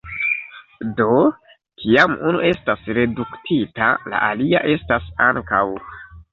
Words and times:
Do, 1.01 1.17
kiam 1.83 2.17
unu 2.31 2.41
estas 2.49 2.89
reduktita, 3.01 3.93
la 4.15 4.25
alia 4.33 4.65
estas 4.75 5.15
ankaŭ. 5.31 5.65